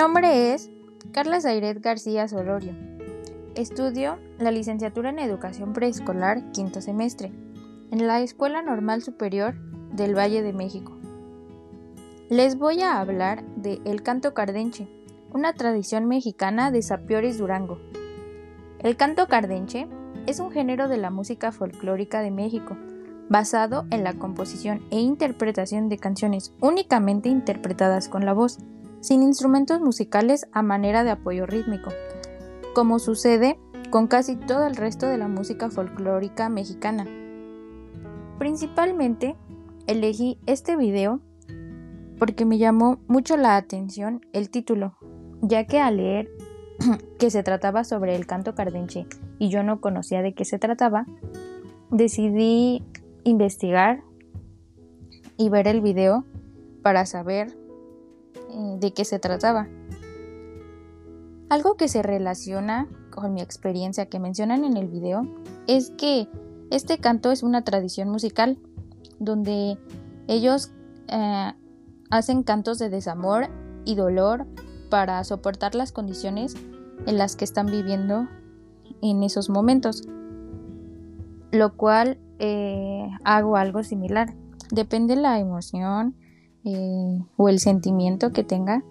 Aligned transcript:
nombre 0.00 0.54
es 0.54 0.70
Carla 1.12 1.42
Zairet 1.42 1.78
García 1.82 2.26
Solorio. 2.26 2.72
Estudio 3.54 4.16
la 4.38 4.50
licenciatura 4.50 5.10
en 5.10 5.18
Educación 5.18 5.74
Preescolar 5.74 6.52
quinto 6.52 6.80
semestre 6.80 7.30
en 7.90 8.06
la 8.06 8.20
Escuela 8.20 8.62
Normal 8.62 9.02
Superior 9.02 9.56
del 9.92 10.16
Valle 10.16 10.42
de 10.42 10.54
México. 10.54 10.96
Les 12.30 12.56
voy 12.56 12.80
a 12.80 12.98
hablar 12.98 13.44
de 13.56 13.82
el 13.84 14.02
canto 14.02 14.32
cardenche, 14.32 14.88
una 15.34 15.52
tradición 15.52 16.08
mexicana 16.08 16.70
de 16.70 16.80
Sapiores 16.80 17.36
Durango. 17.36 17.78
El 18.78 18.96
canto 18.96 19.28
cardenche 19.28 19.86
es 20.26 20.40
un 20.40 20.50
género 20.50 20.88
de 20.88 20.96
la 20.96 21.10
música 21.10 21.52
folclórica 21.52 22.22
de 22.22 22.30
México, 22.30 22.74
basado 23.28 23.84
en 23.90 24.02
la 24.02 24.14
composición 24.14 24.80
e 24.90 24.98
interpretación 24.98 25.90
de 25.90 25.98
canciones 25.98 26.54
únicamente 26.62 27.28
interpretadas 27.28 28.08
con 28.08 28.24
la 28.24 28.32
voz, 28.32 28.60
sin 29.00 29.22
instrumentos 29.22 29.80
musicales 29.80 30.46
a 30.52 30.62
manera 30.62 31.04
de 31.04 31.10
apoyo 31.10 31.46
rítmico, 31.46 31.90
como 32.74 32.98
sucede 32.98 33.58
con 33.90 34.06
casi 34.06 34.36
todo 34.36 34.66
el 34.66 34.76
resto 34.76 35.06
de 35.06 35.18
la 35.18 35.28
música 35.28 35.70
folclórica 35.70 36.48
mexicana. 36.48 37.06
Principalmente 38.38 39.36
elegí 39.86 40.38
este 40.46 40.76
video 40.76 41.20
porque 42.18 42.44
me 42.44 42.58
llamó 42.58 43.00
mucho 43.08 43.36
la 43.36 43.56
atención 43.56 44.24
el 44.32 44.50
título, 44.50 44.96
ya 45.40 45.66
que 45.66 45.80
al 45.80 45.96
leer 45.96 46.30
que 47.18 47.30
se 47.30 47.42
trataba 47.42 47.82
sobre 47.84 48.14
el 48.14 48.26
canto 48.26 48.54
cardenche 48.54 49.06
y 49.38 49.48
yo 49.48 49.62
no 49.62 49.80
conocía 49.80 50.22
de 50.22 50.34
qué 50.34 50.44
se 50.44 50.58
trataba, 50.58 51.06
decidí 51.90 52.84
investigar 53.24 54.02
y 55.36 55.48
ver 55.48 55.66
el 55.66 55.80
video 55.80 56.24
para 56.82 57.06
saber 57.06 57.56
eh, 58.52 58.76
de 58.78 58.92
qué 58.92 59.04
se 59.04 59.18
trataba. 59.18 59.68
Algo 61.48 61.76
que 61.76 61.88
se 61.88 62.02
relaciona 62.02 62.88
con 63.10 63.34
mi 63.34 63.40
experiencia 63.40 64.06
que 64.06 64.20
mencionan 64.20 64.64
en 64.64 64.76
el 64.76 64.88
video 64.88 65.22
es 65.66 65.90
que 65.90 66.28
este 66.70 66.98
canto 66.98 67.32
es 67.32 67.42
una 67.42 67.64
tradición 67.64 68.08
musical 68.08 68.58
donde 69.18 69.78
ellos 70.28 70.70
eh, 71.08 71.52
hacen 72.10 72.42
cantos 72.42 72.78
de 72.78 72.88
desamor 72.88 73.48
y 73.84 73.96
dolor 73.96 74.46
para 74.90 75.22
soportar 75.24 75.74
las 75.74 75.92
condiciones 75.92 76.54
en 77.06 77.18
las 77.18 77.36
que 77.36 77.44
están 77.44 77.66
viviendo 77.66 78.28
en 79.02 79.22
esos 79.22 79.48
momentos, 79.48 80.02
lo 81.50 81.76
cual 81.76 82.18
eh, 82.38 83.08
hago 83.24 83.56
algo 83.56 83.82
similar. 83.82 84.34
Depende 84.70 85.16
la 85.16 85.38
emoción 85.38 86.14
eh, 86.64 87.20
o 87.36 87.48
el 87.48 87.58
sentimiento 87.58 88.32
que 88.32 88.44
tenga, 88.44 88.82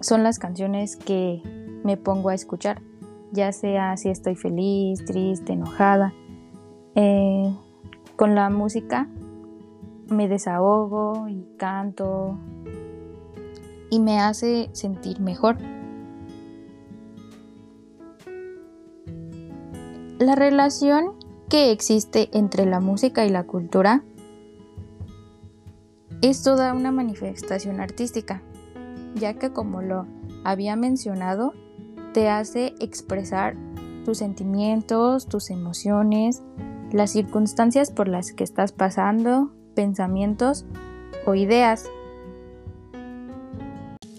son 0.00 0.22
las 0.22 0.38
canciones 0.38 0.96
que 0.96 1.42
me 1.84 1.96
pongo 1.96 2.28
a 2.28 2.34
escuchar, 2.34 2.82
ya 3.32 3.52
sea 3.52 3.96
si 3.96 4.08
estoy 4.08 4.36
feliz, 4.36 5.04
triste, 5.04 5.52
enojada. 5.52 6.12
Eh, 6.94 7.54
con 8.16 8.34
la 8.34 8.50
música 8.50 9.08
me 10.08 10.28
desahogo 10.28 11.28
y 11.28 11.46
canto 11.56 12.38
y 13.90 14.00
me 14.00 14.20
hace 14.20 14.70
sentir 14.72 15.20
mejor. 15.20 15.58
La 20.18 20.34
relación 20.34 21.12
que 21.48 21.70
existe 21.70 22.28
entre 22.32 22.66
la 22.66 22.80
música 22.80 23.24
y 23.24 23.30
la 23.30 23.44
cultura 23.44 24.02
es 26.22 26.42
toda 26.42 26.72
una 26.72 26.92
manifestación 26.92 27.80
artística, 27.80 28.42
ya 29.14 29.34
que 29.34 29.52
como 29.52 29.82
lo 29.82 30.06
había 30.44 30.76
mencionado, 30.76 31.54
te 32.12 32.28
hace 32.28 32.74
expresar 32.80 33.56
tus 34.04 34.18
sentimientos, 34.18 35.26
tus 35.26 35.50
emociones, 35.50 36.42
las 36.92 37.10
circunstancias 37.10 37.90
por 37.90 38.08
las 38.08 38.32
que 38.32 38.44
estás 38.44 38.72
pasando, 38.72 39.50
pensamientos 39.74 40.64
o 41.26 41.34
ideas. 41.34 41.88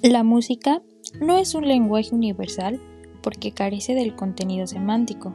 La 0.02 0.24
música 0.24 0.82
no 1.20 1.38
es 1.38 1.56
un 1.56 1.68
lenguaje 1.68 2.14
universal 2.14 2.80
porque 3.22 3.52
carece 3.52 3.96
del 3.96 4.16
contenido 4.16 4.68
semántico, 4.68 5.34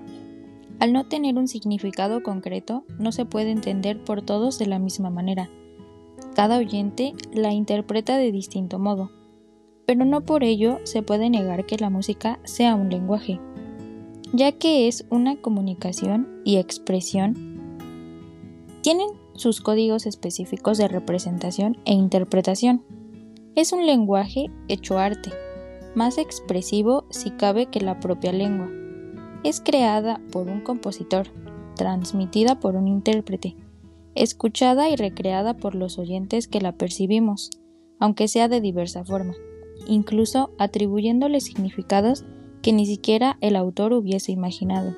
al 0.81 0.93
no 0.93 1.07
tener 1.07 1.37
un 1.37 1.49
significado 1.49 2.23
concreto, 2.23 2.85
no 2.99 3.13
se 3.13 3.25
puede 3.25 3.51
entender 3.51 4.03
por 4.03 4.23
todos 4.23 4.59
de 4.59 4.67
la 4.67 4.79
misma 4.79 5.09
manera. 5.09 5.49
Cada 6.35 6.59
oyente 6.59 7.15
la 7.33 7.53
interpreta 7.53 8.17
de 8.17 8.33
distinto 8.33 8.79
modo, 8.79 9.11
pero 9.87 10.05
no 10.05 10.23
por 10.23 10.43
ello 10.43 10.81
se 10.85 11.03
puede 11.03 11.31
negar 11.31 11.65
que 11.67 11.77
la 11.77 11.91
música 11.91 12.41
sea 12.45 12.75
un 12.75 12.89
lenguaje, 12.91 13.41
ya 14.33 14.53
que 14.53 14.89
es 14.89 15.07
una 15.11 15.37
comunicación 15.37 16.41
y 16.45 16.57
expresión. 16.57 17.35
Tienen 18.83 19.09
sus 19.35 19.61
códigos 19.61 20.07
específicos 20.07 20.79
de 20.79 20.89
representación 20.89 21.79
e 21.85 21.93
interpretación. 21.93 22.83
Es 23.55 23.73
un 23.73 23.87
lenguaje 23.87 24.51
hecho 24.69 24.99
arte, 24.99 25.31
más 25.95 26.19
expresivo 26.19 27.05
si 27.11 27.31
cabe 27.31 27.67
que 27.67 27.81
la 27.81 28.01
propia 28.01 28.33
lengua 28.33 28.69
es 29.45 29.61
creada 29.61 30.21
por 30.33 30.49
un 30.49 30.63
compositor, 30.63 31.29
transmitida 31.77 32.59
por 32.59 32.75
un 32.75 32.89
intérprete, 32.89 33.55
escuchada 34.15 34.89
y 34.89 34.97
recreada 34.97 35.57
por 35.57 35.75
los 35.75 35.99
oyentes 35.99 36.49
que 36.49 36.61
la 36.61 36.73
percibimos, 36.73 37.51
aunque 37.99 38.29
sea 38.29 38.49
de 38.49 38.61
diversa 38.61 39.05
forma, 39.05 39.35
incluso 39.87 40.51
atribuyéndole 40.59 41.41
significados 41.41 42.25
que 42.63 42.73
ni 42.73 42.87
siquiera 42.87 43.37
el 43.41 43.57
autor 43.57 43.93
hubiese 43.93 44.33
imaginado. 44.33 44.95